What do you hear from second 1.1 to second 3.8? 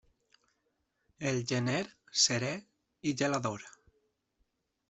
El gener serè i gelador.